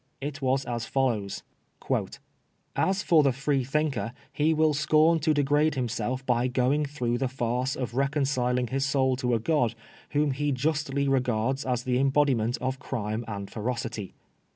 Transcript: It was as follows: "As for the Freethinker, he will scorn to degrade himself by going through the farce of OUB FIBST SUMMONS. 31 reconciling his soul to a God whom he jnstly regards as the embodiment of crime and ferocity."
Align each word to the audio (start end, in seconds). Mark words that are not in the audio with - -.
It 0.19 0.41
was 0.41 0.65
as 0.65 0.87
follows: 0.87 1.43
"As 2.75 3.03
for 3.03 3.21
the 3.21 3.31
Freethinker, 3.31 4.13
he 4.33 4.51
will 4.51 4.73
scorn 4.73 5.19
to 5.19 5.31
degrade 5.31 5.75
himself 5.75 6.25
by 6.25 6.47
going 6.47 6.87
through 6.87 7.19
the 7.19 7.27
farce 7.27 7.75
of 7.75 7.81
OUB 7.81 7.83
FIBST 7.83 7.91
SUMMONS. 7.91 7.91
31 7.91 7.99
reconciling 8.55 8.67
his 8.73 8.85
soul 8.87 9.15
to 9.17 9.35
a 9.35 9.39
God 9.39 9.75
whom 10.13 10.31
he 10.31 10.51
jnstly 10.51 11.07
regards 11.07 11.63
as 11.67 11.83
the 11.83 11.99
embodiment 11.99 12.57
of 12.57 12.79
crime 12.79 13.23
and 13.27 13.47
ferocity." 13.51 14.15